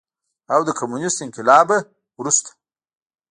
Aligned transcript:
او 0.53 0.59
د 0.67 0.69
کميونسټ 0.79 1.19
انقلاب 1.23 1.67
نه 1.73 1.79
وروستو 2.17 2.51